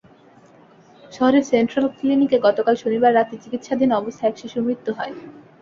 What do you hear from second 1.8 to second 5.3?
ক্লিনিকে গতকাল শনিবার রাতে চিকিৎসাধীন অবস্থায় এক শিশুর মৃত্যু হয়।